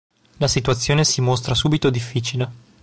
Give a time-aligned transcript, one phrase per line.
[0.39, 2.49] La situazione si mostra subito difficile.